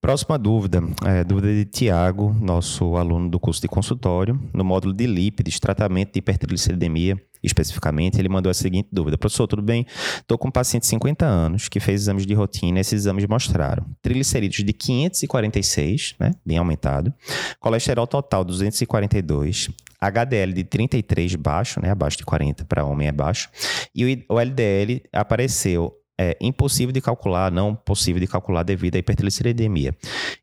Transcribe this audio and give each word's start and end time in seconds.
Próxima 0.00 0.38
dúvida, 0.38 0.80
é, 1.04 1.24
dúvida 1.24 1.48
de 1.48 1.64
Tiago, 1.64 2.32
nosso 2.40 2.96
aluno 2.96 3.28
do 3.28 3.40
curso 3.40 3.60
de 3.60 3.66
consultório, 3.66 4.40
no 4.54 4.64
módulo 4.64 4.94
de 4.94 5.08
lípides, 5.08 5.58
tratamento 5.58 6.12
de 6.12 6.20
hipertrigliceridemia, 6.20 7.20
especificamente, 7.42 8.16
ele 8.16 8.28
mandou 8.28 8.48
a 8.48 8.54
seguinte 8.54 8.88
dúvida: 8.92 9.18
Professor, 9.18 9.48
tudo 9.48 9.60
bem? 9.60 9.84
Estou 10.18 10.38
com 10.38 10.48
um 10.48 10.52
paciente 10.52 10.82
de 10.82 10.88
50 10.90 11.26
anos 11.26 11.68
que 11.68 11.80
fez 11.80 12.02
exames 12.02 12.24
de 12.24 12.32
rotina 12.32 12.78
esses 12.78 12.92
exames 12.92 13.26
mostraram 13.26 13.84
triglicerídeos 14.00 14.64
de 14.64 14.72
546, 14.72 16.14
né, 16.20 16.32
bem 16.46 16.58
aumentado, 16.58 17.12
colesterol 17.58 18.06
total 18.06 18.44
242, 18.44 19.68
HDL 20.00 20.52
de 20.52 20.62
33 20.62 21.34
baixo, 21.34 21.80
né, 21.82 21.90
abaixo 21.90 22.18
de 22.18 22.24
40 22.24 22.64
para 22.66 22.84
homem 22.84 23.08
é 23.08 23.12
baixo, 23.12 23.50
e 23.92 24.24
o 24.28 24.38
LDL 24.38 25.02
apareceu 25.12 25.97
é 26.18 26.36
impossível 26.40 26.92
de 26.92 27.00
calcular, 27.00 27.50
não 27.50 27.74
possível 27.74 28.20
de 28.20 28.26
calcular 28.26 28.64
devido 28.64 28.96
à 28.96 28.98
hipertrigliceridemia. 28.98 29.94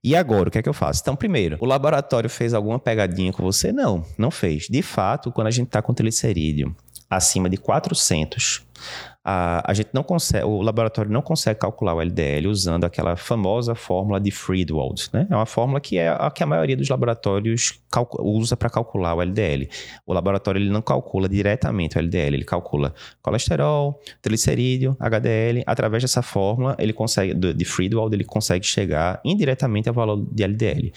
E 0.04 0.16
agora, 0.16 0.48
o 0.48 0.52
que 0.52 0.58
é 0.58 0.62
que 0.62 0.70
eu 0.70 0.74
faço? 0.74 1.02
Então, 1.02 1.16
primeiro, 1.16 1.58
o 1.60 1.66
laboratório 1.66 2.30
fez 2.30 2.54
alguma 2.54 2.80
pegadinha 2.80 3.34
com 3.34 3.44
você? 3.44 3.72
Não, 3.72 4.06
não 4.18 4.32
fez. 4.32 4.68
De 4.70 4.82
fato, 4.82 5.32
quando 5.32 5.48
a 5.48 5.52
gente 5.52 5.68
está 5.68 5.82
com 5.82 5.94
triglicerídeo 5.94 6.74
acima 7.10 7.50
de 7.50 7.58
400, 7.58 8.64
a, 9.24 9.72
a 9.72 9.74
gente 9.74 9.90
não 9.92 10.04
consegue, 10.04 10.46
o 10.46 10.62
laboratório 10.62 11.12
não 11.12 11.22
consegue 11.22 11.60
calcular 11.60 11.96
o 11.96 12.02
LDL 12.02 12.48
usando 12.48 12.84
aquela 12.84 13.16
famosa 13.16 13.74
fórmula 13.74 14.20
de 14.20 14.30
Friedwald, 14.30 15.10
né? 15.12 15.26
É 15.30 15.36
uma 15.36 15.48
fórmula 15.48 15.82
que 15.82 15.98
é 15.98 16.10
a 16.10 16.30
que 16.30 16.44
a 16.44 16.46
maioria 16.46 16.78
dos 16.78 16.88
laboratórios 16.88 17.80
usa 18.20 18.56
para 18.56 18.70
calcular 18.70 19.16
o 19.16 19.22
LDL. 19.22 19.68
O 20.06 20.14
laboratório 20.14 20.60
ele 20.60 20.70
não 20.70 20.82
calcula 20.82 21.28
diretamente 21.28 21.98
o 21.98 22.00
LDL, 22.00 22.36
ele 22.36 22.44
calcula 22.44 22.94
colesterol, 23.22 24.00
triglicerídeo, 24.22 24.96
HDL. 25.00 25.64
Através 25.66 26.04
dessa 26.04 26.22
fórmula, 26.22 26.76
ele 26.78 26.94
consegue 26.94 27.34
de 27.34 27.66
Friedwald, 27.66 28.14
ele 28.14 28.26
consegue 28.26 28.66
chegar 28.66 29.20
indiretamente 29.26 29.90
ao 29.90 29.96
valor 29.96 30.24
de 30.32 30.44
LDL. 30.44 30.94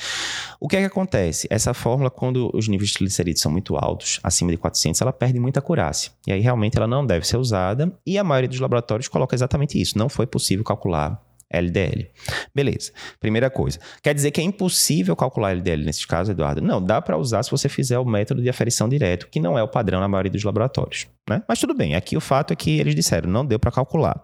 O 0.61 0.69
que 0.69 0.77
é 0.77 0.81
que 0.81 0.87
acontece? 0.87 1.47
Essa 1.51 1.73
fórmula, 1.73 2.11
quando 2.11 2.51
os 2.53 2.69
níveis 2.69 2.91
de 2.91 2.97
triglicerídeos 2.97 3.41
são 3.41 3.51
muito 3.51 3.77
altos, 3.77 4.20
acima 4.23 4.51
de 4.51 4.59
400, 4.59 5.01
ela 5.01 5.13
perde 5.13 5.41
muita 5.41 5.61
acurácia. 5.61 6.11
E 6.27 6.33
aí 6.33 6.41
realmente 6.41 6.77
ela 6.77 6.87
não 6.87 7.07
deve 7.07 7.27
ser 7.27 7.39
usada. 7.39 7.67
E 8.06 8.19
a 8.19 8.24
maioria 8.24 8.48
dos 8.48 8.61
laboratórios 8.61 9.08
coloca 9.08 9.34
exatamente 9.34 9.80
isso. 9.80 9.98
Não 9.98 10.08
foi 10.08 10.27
possível 10.27 10.64
calcular 10.64 11.20
LDL. 11.50 12.11
Beleza. 12.55 12.92
Primeira 13.19 13.48
coisa. 13.48 13.78
Quer 14.02 14.14
dizer 14.14 14.30
que 14.30 14.41
é 14.41 14.44
impossível 14.44 15.16
calcular 15.16 15.52
LDL 15.52 15.84
nesse 15.84 16.06
caso, 16.06 16.30
Eduardo? 16.30 16.61
Não, 16.61 16.83
dá 16.83 17.00
para 17.00 17.16
usar 17.16 17.42
se 17.42 17.50
você 17.50 17.69
fizer 17.69 17.98
o 17.98 18.05
método 18.05 18.42
de 18.42 18.48
aferição 18.48 18.89
direto, 18.89 19.28
que 19.30 19.41
não 19.41 19.58
é 19.58 19.62
o 19.62 19.69
padrão 19.69 20.00
na 20.00 20.08
maioria 20.08 20.30
dos 20.30 20.44
laboratórios. 20.44 21.06
Né? 21.28 21.42
Mas 21.48 21.58
tudo 21.58 21.74
bem. 21.74 21.94
Aqui 21.94 22.16
o 22.16 22.20
fato 22.20 22.52
é 22.52 22.56
que 22.56 22.78
eles 22.78 22.94
disseram, 22.94 23.30
não 23.30 23.44
deu 23.44 23.58
para 23.58 23.70
calcular. 23.70 24.22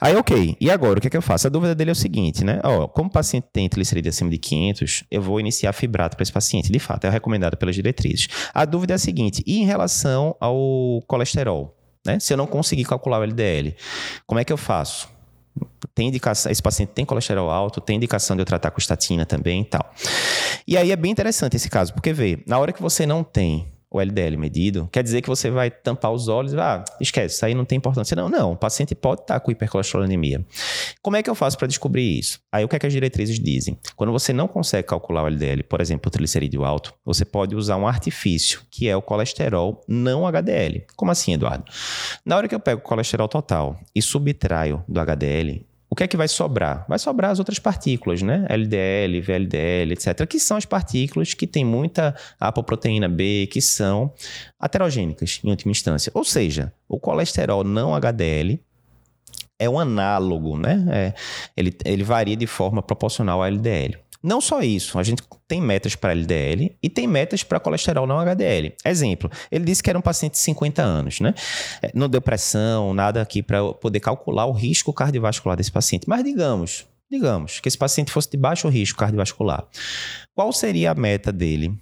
Aí, 0.00 0.16
ok. 0.16 0.56
E 0.60 0.70
agora, 0.70 0.98
o 0.98 1.00
que 1.00 1.06
é 1.06 1.10
que 1.10 1.16
eu 1.16 1.22
faço? 1.22 1.46
A 1.46 1.50
dúvida 1.50 1.74
dele 1.74 1.90
é 1.90 1.92
o 1.92 1.96
seguinte, 1.96 2.44
né? 2.44 2.60
Ó, 2.64 2.88
como 2.88 3.08
o 3.08 3.12
paciente 3.12 3.46
tem 3.52 3.68
triglicerídeo 3.68 4.10
acima 4.10 4.30
de 4.30 4.38
500, 4.38 5.04
eu 5.10 5.22
vou 5.22 5.38
iniciar 5.38 5.72
fibrato 5.72 6.16
para 6.16 6.22
esse 6.22 6.32
paciente. 6.32 6.72
De 6.72 6.78
fato, 6.78 7.06
é 7.06 7.10
recomendado 7.10 7.56
pelas 7.56 7.74
diretrizes. 7.74 8.28
A 8.52 8.64
dúvida 8.64 8.94
é 8.94 8.96
a 8.96 8.98
seguinte, 8.98 9.42
e 9.46 9.58
em 9.58 9.64
relação 9.64 10.36
ao 10.40 11.02
colesterol? 11.06 11.76
Né? 12.04 12.18
Se 12.18 12.32
eu 12.32 12.36
não 12.36 12.46
conseguir 12.46 12.84
calcular 12.84 13.20
o 13.20 13.22
LDL, 13.22 13.74
como 14.26 14.40
é 14.40 14.44
que 14.44 14.52
eu 14.52 14.56
faço? 14.56 15.08
Tem 15.94 16.08
indicação, 16.08 16.50
esse 16.50 16.62
paciente 16.62 16.90
tem 16.90 17.04
colesterol 17.04 17.50
alto, 17.50 17.80
tem 17.80 17.96
indicação 17.96 18.34
de 18.34 18.42
eu 18.42 18.46
tratar 18.46 18.70
com 18.70 18.78
estatina 18.78 19.26
também 19.26 19.62
e 19.62 19.64
tal. 19.64 19.92
E 20.66 20.76
aí 20.76 20.90
é 20.90 20.96
bem 20.96 21.12
interessante 21.12 21.56
esse 21.56 21.68
caso, 21.68 21.92
porque 21.92 22.12
vê, 22.12 22.42
na 22.46 22.58
hora 22.58 22.72
que 22.72 22.80
você 22.80 23.04
não 23.04 23.22
tem 23.22 23.71
o 23.92 24.00
LDL 24.00 24.36
medido, 24.36 24.88
quer 24.90 25.02
dizer 25.02 25.22
que 25.22 25.28
você 25.28 25.50
vai 25.50 25.70
tampar 25.70 26.12
os 26.12 26.28
olhos 26.28 26.52
e 26.52 26.58
ah, 26.58 26.84
esquece, 27.00 27.36
isso 27.36 27.44
aí 27.44 27.54
não 27.54 27.64
tem 27.64 27.78
importância. 27.78 28.14
Não, 28.14 28.28
não, 28.28 28.52
o 28.52 28.56
paciente 28.56 28.94
pode 28.94 29.22
estar 29.22 29.38
com 29.40 29.50
hipercolesterolemia. 29.50 30.44
Como 31.00 31.16
é 31.16 31.22
que 31.22 31.28
eu 31.28 31.34
faço 31.34 31.58
para 31.58 31.68
descobrir 31.68 32.18
isso? 32.18 32.40
Aí 32.50 32.64
o 32.64 32.68
que, 32.68 32.76
é 32.76 32.78
que 32.78 32.86
as 32.86 32.92
diretrizes 32.92 33.38
dizem? 33.38 33.78
Quando 33.96 34.12
você 34.12 34.32
não 34.32 34.48
consegue 34.48 34.88
calcular 34.88 35.24
o 35.24 35.26
LDL, 35.26 35.62
por 35.64 35.80
exemplo, 35.80 36.08
o 36.08 36.10
triglicerídeo 36.10 36.64
alto, 36.64 36.94
você 37.04 37.24
pode 37.24 37.54
usar 37.54 37.76
um 37.76 37.86
artifício, 37.86 38.62
que 38.70 38.88
é 38.88 38.96
o 38.96 39.02
colesterol 39.02 39.82
não 39.86 40.26
HDL. 40.26 40.84
Como 40.96 41.10
assim, 41.10 41.34
Eduardo? 41.34 41.64
Na 42.24 42.36
hora 42.36 42.48
que 42.48 42.54
eu 42.54 42.60
pego 42.60 42.80
o 42.80 42.84
colesterol 42.84 43.28
total 43.28 43.78
e 43.94 44.00
subtraio 44.00 44.84
do 44.88 45.00
HDL, 45.00 45.66
o 45.92 45.94
que 45.94 46.04
é 46.04 46.08
que 46.08 46.16
vai 46.16 46.26
sobrar? 46.26 46.86
Vai 46.88 46.98
sobrar 46.98 47.32
as 47.32 47.38
outras 47.38 47.58
partículas, 47.58 48.22
né? 48.22 48.46
LDL, 48.48 49.20
VLDL, 49.20 49.92
etc., 49.92 50.26
que 50.26 50.40
são 50.40 50.56
as 50.56 50.64
partículas 50.64 51.34
que 51.34 51.46
têm 51.46 51.66
muita 51.66 52.16
apoproteína 52.40 53.10
B, 53.10 53.46
que 53.52 53.60
são 53.60 54.10
aterogênicas, 54.58 55.38
em 55.44 55.50
última 55.50 55.70
instância. 55.70 56.10
Ou 56.14 56.24
seja, 56.24 56.72
o 56.88 56.98
colesterol 56.98 57.62
não 57.62 57.94
HDL 57.94 58.58
é 59.58 59.68
um 59.68 59.78
análogo, 59.78 60.56
né? 60.56 60.82
É, 60.90 61.14
ele, 61.54 61.76
ele 61.84 62.02
varia 62.02 62.36
de 62.36 62.46
forma 62.46 62.80
proporcional 62.80 63.42
ao 63.42 63.46
LDL. 63.46 63.98
Não 64.22 64.40
só 64.40 64.60
isso, 64.60 64.98
a 64.98 65.02
gente 65.02 65.22
tem 65.48 65.60
metas 65.60 65.96
para 65.96 66.12
LDL 66.12 66.76
e 66.80 66.88
tem 66.88 67.08
metas 67.08 67.42
para 67.42 67.58
colesterol 67.58 68.06
não 68.06 68.20
HDL. 68.20 68.72
Exemplo, 68.84 69.30
ele 69.50 69.64
disse 69.64 69.82
que 69.82 69.90
era 69.90 69.98
um 69.98 70.02
paciente 70.02 70.32
de 70.32 70.38
50 70.38 70.80
anos, 70.80 71.20
né? 71.20 71.34
É, 71.82 71.90
não 71.92 72.08
deu 72.08 72.22
pressão, 72.22 72.94
nada 72.94 73.20
aqui 73.20 73.42
para 73.42 73.72
poder 73.74 74.00
calcular 74.00 74.46
o 74.46 74.52
risco 74.52 74.92
cardiovascular 74.92 75.56
desse 75.56 75.72
paciente. 75.72 76.08
Mas 76.08 76.22
digamos, 76.22 76.86
digamos 77.10 77.58
que 77.58 77.68
esse 77.68 77.76
paciente 77.76 78.12
fosse 78.12 78.30
de 78.30 78.36
baixo 78.36 78.68
risco 78.68 78.98
cardiovascular. 78.98 79.66
Qual 80.34 80.52
seria 80.52 80.92
a 80.92 80.94
meta 80.94 81.32
dele 81.32 81.76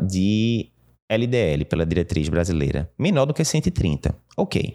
de 0.00 0.70
LDL 1.08 1.66
pela 1.66 1.84
diretriz 1.84 2.28
brasileira? 2.28 2.90
Menor 2.98 3.26
do 3.26 3.34
que 3.34 3.44
130. 3.44 4.14
Ok. 4.36 4.74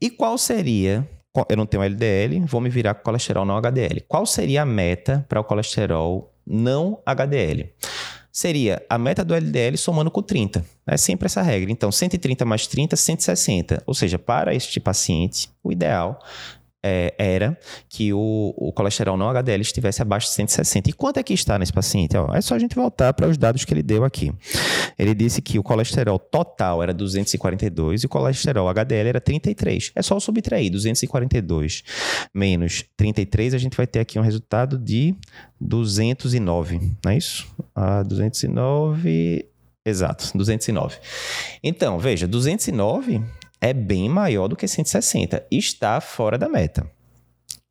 E 0.00 0.10
qual 0.10 0.38
seria 0.38 1.06
eu 1.48 1.56
não 1.56 1.66
tenho 1.66 1.82
LDL, 1.82 2.40
vou 2.46 2.60
me 2.60 2.68
virar 2.68 2.94
com 2.94 3.02
colesterol 3.02 3.44
não 3.44 3.56
HDL. 3.56 4.02
Qual 4.06 4.24
seria 4.24 4.62
a 4.62 4.66
meta 4.66 5.24
para 5.28 5.40
o 5.40 5.44
colesterol 5.44 6.32
não 6.46 7.00
HDL? 7.04 7.72
Seria 8.32 8.82
a 8.90 8.98
meta 8.98 9.24
do 9.24 9.34
LDL 9.34 9.78
somando 9.78 10.10
com 10.10 10.20
30. 10.20 10.62
É 10.86 10.96
sempre 10.98 11.24
essa 11.24 11.40
regra. 11.40 11.72
Então, 11.72 11.90
130 11.90 12.44
mais 12.44 12.66
30, 12.66 12.94
160. 12.94 13.82
Ou 13.86 13.94
seja, 13.94 14.18
para 14.18 14.54
este 14.54 14.78
paciente, 14.78 15.48
o 15.64 15.72
ideal 15.72 16.20
é, 16.84 17.14
era 17.18 17.58
que 17.88 18.12
o, 18.12 18.54
o, 18.56 18.72
colesterol 18.72 19.16
não 19.16 19.28
HDL 19.28 19.60
estivesse 19.60 20.02
abaixo 20.02 20.28
de 20.28 20.34
160. 20.34 20.90
E 20.90 20.92
quanto 20.92 21.16
é 21.18 21.22
que 21.22 21.34
está 21.34 21.58
nesse 21.58 21.72
paciente? 21.72 22.16
Ó, 22.16 22.32
é 22.34 22.40
só 22.40 22.54
a 22.54 22.58
gente 22.58 22.76
voltar 22.76 23.12
para 23.14 23.26
os 23.26 23.36
dados 23.36 23.64
que 23.64 23.74
ele 23.74 23.82
deu 23.82 24.04
aqui. 24.04 24.32
Ele 24.98 25.14
disse 25.14 25.42
que 25.42 25.58
o 25.58 25.62
colesterol 25.62 26.18
total 26.18 26.82
era 26.82 26.92
242 26.92 28.02
e 28.02 28.06
o 28.06 28.08
colesterol 28.08 28.68
HDL 28.68 29.08
era 29.08 29.20
33. 29.20 29.92
É 29.94 30.02
só 30.02 30.18
subtrair 30.18 30.70
242 30.70 31.82
menos 32.34 32.84
33, 32.96 33.54
a 33.54 33.58
gente 33.58 33.76
vai 33.76 33.86
ter 33.86 34.00
aqui 34.00 34.18
um 34.18 34.22
resultado 34.22 34.78
de 34.78 35.14
209, 35.60 36.78
não 37.04 37.12
é 37.12 37.16
isso? 37.16 37.46
Ah, 37.74 38.02
209... 38.02 39.46
Exato, 39.84 40.36
209. 40.36 40.96
Então, 41.62 41.96
veja, 41.96 42.26
209 42.26 43.22
é 43.60 43.72
bem 43.72 44.08
maior 44.08 44.48
do 44.48 44.56
que 44.56 44.66
160. 44.66 45.46
Está 45.48 46.00
fora 46.00 46.36
da 46.36 46.48
meta. 46.48 46.90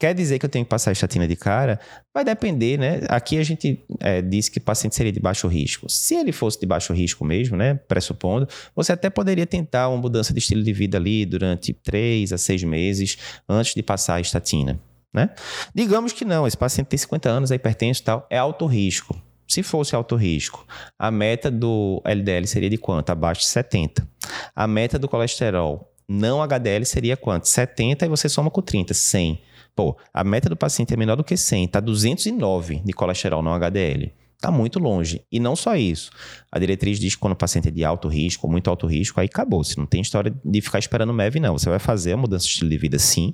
Quer 0.05 0.13
dizer 0.13 0.38
que 0.38 0.45
eu 0.45 0.49
tenho 0.49 0.63
que 0.63 0.69
passar 0.69 0.91
a 0.91 0.93
estatina 0.93 1.27
de 1.27 1.35
cara? 1.35 1.79
Vai 2.13 2.23
depender, 2.23 2.77
né? 2.77 3.01
Aqui 3.09 3.39
a 3.39 3.43
gente 3.43 3.83
é, 3.99 4.21
disse 4.21 4.51
que 4.51 4.59
o 4.59 4.61
paciente 4.61 4.93
seria 4.93 5.11
de 5.11 5.19
baixo 5.19 5.47
risco. 5.47 5.89
Se 5.89 6.13
ele 6.13 6.31
fosse 6.31 6.59
de 6.59 6.67
baixo 6.67 6.93
risco 6.93 7.25
mesmo, 7.25 7.57
né? 7.57 7.73
Pressupondo, 7.73 8.47
você 8.75 8.91
até 8.91 9.09
poderia 9.09 9.47
tentar 9.47 9.89
uma 9.89 9.97
mudança 9.97 10.31
de 10.31 10.38
estilo 10.38 10.61
de 10.61 10.71
vida 10.73 10.99
ali 10.99 11.25
durante 11.25 11.73
3 11.73 12.31
a 12.33 12.38
6 12.38 12.65
meses 12.65 13.17
antes 13.49 13.73
de 13.73 13.81
passar 13.81 14.17
a 14.17 14.21
estatina, 14.21 14.79
né? 15.11 15.31
Digamos 15.73 16.13
que 16.13 16.23
não, 16.23 16.45
esse 16.45 16.55
paciente 16.55 16.85
tem 16.85 16.99
50 16.99 17.27
anos, 17.27 17.49
é 17.49 17.55
hipertenso 17.55 18.01
e 18.01 18.03
tal, 18.03 18.27
é 18.29 18.38
alto 18.38 18.67
risco. 18.67 19.19
Se 19.47 19.63
fosse 19.63 19.95
alto 19.95 20.15
risco, 20.15 20.67
a 20.99 21.09
meta 21.09 21.49
do 21.49 21.99
LDL 22.05 22.45
seria 22.45 22.69
de 22.69 22.77
quanto? 22.77 23.09
Abaixo 23.09 23.41
de 23.41 23.47
70. 23.47 24.07
A 24.55 24.67
meta 24.67 24.99
do 24.99 25.09
colesterol 25.09 25.94
não 26.07 26.41
HDL 26.41 26.85
seria 26.85 27.17
quanto? 27.17 27.47
70 27.47 28.05
e 28.05 28.09
você 28.09 28.29
soma 28.29 28.49
com 28.49 28.61
30, 28.61 28.93
100. 28.93 29.41
Pô, 29.75 29.97
a 30.13 30.23
meta 30.23 30.47
do 30.47 30.55
paciente 30.55 30.93
é 30.93 30.97
menor 30.97 31.16
do 31.16 31.23
que 31.23 31.35
100, 31.35 31.67
tá 31.67 31.79
209 31.79 32.81
de 32.85 32.93
colesterol 32.93 33.41
não 33.41 33.53
HDL. 33.53 34.13
Está 34.35 34.51
muito 34.51 34.80
longe. 34.80 35.25
E 35.31 35.39
não 35.39 35.56
só 35.56 35.75
isso. 35.75 36.12
A 36.51 36.59
diretriz 36.59 37.00
diz 37.00 37.15
que 37.15 37.21
quando 37.21 37.33
o 37.33 37.35
paciente 37.38 37.69
é 37.69 37.71
de 37.71 37.83
alto 37.83 38.07
risco, 38.07 38.47
muito 38.47 38.69
alto 38.69 38.85
risco, 38.85 39.19
aí 39.19 39.25
acabou. 39.25 39.63
Você 39.63 39.80
não 39.80 39.88
tem 39.88 40.01
história 40.01 40.33
de 40.44 40.62
ficar 40.62 40.77
esperando 40.77 41.13
MEV, 41.13 41.39
não. 41.39 41.57
Você 41.57 41.69
vai 41.69 41.80
fazer 41.80 42.13
a 42.13 42.18
mudança 42.18 42.45
de 42.45 42.51
estilo 42.51 42.69
de 42.69 42.77
vida, 42.77 43.00
sim, 43.00 43.33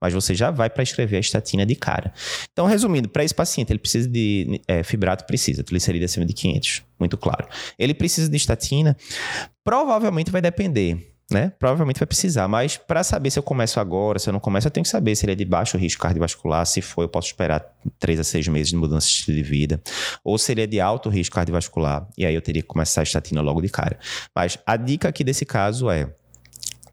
mas 0.00 0.12
você 0.12 0.34
já 0.34 0.50
vai 0.50 0.70
para 0.70 0.82
escrever 0.82 1.16
a 1.16 1.20
estatina 1.20 1.66
de 1.66 1.74
cara. 1.74 2.12
Então, 2.52 2.66
resumindo, 2.66 3.08
para 3.08 3.24
esse 3.24 3.34
paciente, 3.34 3.72
ele 3.72 3.78
precisa 3.78 4.08
de 4.08 4.60
é, 4.68 4.82
fibrato, 4.82 5.24
precisa, 5.24 5.64
triglicerídeo 5.64 6.04
acima 6.04 6.24
de 6.24 6.32
500, 6.32 6.82
muito 7.00 7.16
claro. 7.16 7.48
Ele 7.78 7.94
precisa 7.94 8.28
de 8.28 8.36
estatina, 8.36 8.96
provavelmente 9.64 10.30
vai 10.30 10.42
depender 10.42 11.11
né? 11.32 11.52
Provavelmente 11.58 11.98
vai 11.98 12.06
precisar, 12.06 12.46
mas 12.48 12.76
para 12.76 13.02
saber 13.02 13.30
se 13.30 13.38
eu 13.38 13.42
começo 13.42 13.80
agora, 13.80 14.18
se 14.18 14.28
eu 14.28 14.32
não 14.32 14.40
começo, 14.40 14.66
eu 14.66 14.70
tenho 14.70 14.84
que 14.84 14.90
saber 14.90 15.14
se 15.16 15.24
ele 15.24 15.32
é 15.32 15.34
de 15.34 15.44
baixo 15.44 15.76
risco 15.76 16.02
cardiovascular, 16.02 16.64
se 16.66 16.80
for, 16.80 17.02
eu 17.02 17.08
posso 17.08 17.28
esperar 17.28 17.64
3 17.98 18.20
a 18.20 18.24
6 18.24 18.48
meses 18.48 18.68
de 18.68 18.76
mudança 18.76 19.06
de 19.06 19.12
estilo 19.12 19.36
de 19.36 19.42
vida, 19.42 19.80
ou 20.24 20.38
se 20.38 20.52
ele 20.52 20.62
é 20.62 20.66
de 20.66 20.80
alto 20.80 21.08
risco 21.08 21.34
cardiovascular, 21.34 22.06
e 22.16 22.26
aí 22.26 22.34
eu 22.34 22.42
teria 22.42 22.62
que 22.62 22.68
começar 22.68 23.00
a 23.00 23.04
estatina 23.04 23.40
logo 23.40 23.60
de 23.60 23.68
cara. 23.68 23.98
Mas 24.34 24.58
a 24.66 24.76
dica 24.76 25.08
aqui 25.08 25.24
desse 25.24 25.44
caso 25.44 25.90
é 25.90 26.12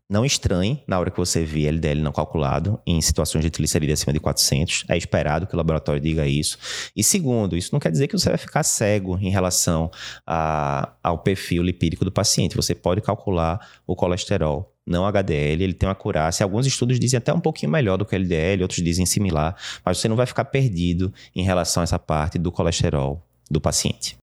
não 0.10 0.26
estranhe 0.26 0.84
na 0.88 1.00
hora 1.00 1.12
que 1.12 1.18
você 1.18 1.46
vê 1.46 1.68
LDL 1.68 2.02
não 2.02 2.12
calculado 2.12 2.82
em 2.86 3.00
situações 3.00 3.44
de 3.44 3.52
triglicerídeo 3.52 3.94
acima 3.94 4.12
de 4.12 4.20
400. 4.20 4.86
É 4.90 4.98
esperado 4.98 5.46
que 5.46 5.54
o 5.54 5.58
laboratório 5.58 6.02
diga 6.02 6.26
isso. 6.26 6.58
E 6.96 7.04
segundo, 7.04 7.56
isso 7.56 7.70
não 7.72 7.80
quer 7.80 7.92
dizer 7.92 8.08
que 8.08 8.18
você 8.18 8.30
vai 8.30 8.38
ficar 8.38 8.64
cego 8.64 9.20
em 9.22 9.30
relação 9.30 9.92
a, 10.26 10.94
ao 11.04 11.20
perfil 11.20 11.62
lipídico 11.62 12.04
do 12.04 12.12
paciente. 12.12 12.56
Você 12.56 12.74
pode 12.74 13.02
calcular 13.02 13.60
o 13.86 13.96
colesterol 13.96 14.74
não 14.90 15.06
HDL, 15.06 15.64
ele 15.64 15.74
tem 15.74 15.88
uma 15.88 15.94
acurácia. 15.94 16.44
Alguns 16.44 16.66
estudos 16.66 17.00
dizem 17.00 17.20
até 17.20 17.32
um 17.32 17.40
pouquinho 17.40 17.72
melhor 17.72 17.96
do 17.96 18.06
que 18.06 18.16
LDL, 18.16 18.64
outros 18.64 18.84
dizem 18.84 19.06
similar, 19.06 19.56
mas 19.86 20.00
você 20.00 20.08
não 20.08 20.16
vai 20.16 20.26
ficar 20.26 20.46
perdido 20.46 21.14
em 21.36 21.44
relação 21.44 21.82
a 21.82 21.84
essa 21.84 22.00
parte 22.00 22.40
do 22.40 22.52
colesterol 22.52 23.24
do 23.52 23.62
paciente. 23.62 24.18